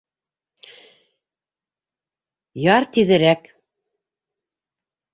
[2.69, 3.55] Яр тиҙерәк.